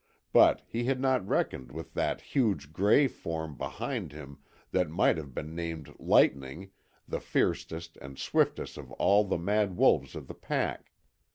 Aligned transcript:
But 0.33 0.63
he 0.67 0.85
had 0.85 0.99
not 0.99 1.27
reckoned 1.27 1.71
with 1.71 1.93
that 1.93 2.21
huge 2.21 2.73
gray 2.73 3.07
form 3.07 3.55
behind 3.55 4.11
him 4.13 4.39
that 4.71 4.89
might 4.89 5.15
have 5.15 5.35
been 5.35 5.53
named 5.53 5.93
Lightning, 5.99 6.71
the 7.07 7.19
fiercest 7.19 7.97
and 7.97 8.17
swiftest 8.17 8.79
of 8.79 8.91
all 8.93 9.23
the 9.23 9.37
mad 9.37 9.77
wolves 9.77 10.15
of 10.15 10.25
the 10.25 10.33
pack. 10.33 10.91